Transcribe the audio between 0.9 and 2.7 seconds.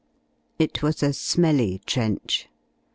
a smelly trench.